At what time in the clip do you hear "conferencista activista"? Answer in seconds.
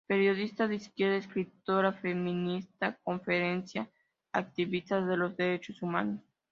3.03-4.99